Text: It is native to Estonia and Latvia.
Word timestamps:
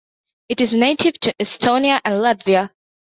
It 0.49 0.61
is 0.61 0.73
native 0.73 1.19
to 1.19 1.35
Estonia 1.35 2.01
and 2.03 2.15
Latvia. 2.15 2.71